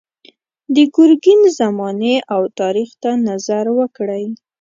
[0.75, 4.23] د ګرګین زمانې او تاریخ ته نظر وکړئ.